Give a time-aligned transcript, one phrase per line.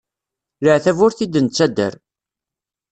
[0.63, 1.93] Leɛtab ur t-id-nettader.